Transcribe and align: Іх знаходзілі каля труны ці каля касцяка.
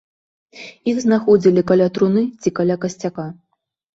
Іх 0.93 0.97
знаходзілі 1.05 1.63
каля 1.71 1.87
труны 1.97 2.23
ці 2.41 2.53
каля 2.61 2.79
касцяка. 2.87 3.27